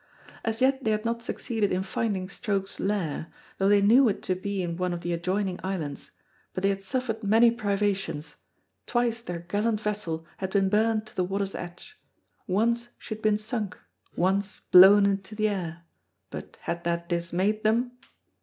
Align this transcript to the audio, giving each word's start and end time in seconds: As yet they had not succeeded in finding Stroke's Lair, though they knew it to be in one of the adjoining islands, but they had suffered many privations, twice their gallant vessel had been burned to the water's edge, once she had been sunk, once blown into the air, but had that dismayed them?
As 0.43 0.61
yet 0.61 0.83
they 0.83 0.89
had 0.89 1.05
not 1.05 1.21
succeeded 1.21 1.71
in 1.71 1.83
finding 1.83 2.27
Stroke's 2.27 2.79
Lair, 2.79 3.27
though 3.59 3.69
they 3.69 3.83
knew 3.83 4.09
it 4.09 4.23
to 4.23 4.33
be 4.33 4.63
in 4.63 4.75
one 4.75 4.93
of 4.93 5.01
the 5.01 5.13
adjoining 5.13 5.59
islands, 5.63 6.09
but 6.55 6.63
they 6.63 6.69
had 6.69 6.81
suffered 6.81 7.21
many 7.21 7.51
privations, 7.51 8.37
twice 8.87 9.21
their 9.21 9.37
gallant 9.41 9.79
vessel 9.79 10.25
had 10.37 10.49
been 10.49 10.69
burned 10.69 11.05
to 11.05 11.15
the 11.15 11.23
water's 11.23 11.53
edge, 11.53 12.01
once 12.47 12.87
she 12.97 13.13
had 13.13 13.21
been 13.21 13.37
sunk, 13.37 13.77
once 14.15 14.61
blown 14.71 15.05
into 15.05 15.35
the 15.35 15.47
air, 15.47 15.83
but 16.31 16.57
had 16.61 16.83
that 16.83 17.07
dismayed 17.07 17.63
them? 17.63 17.91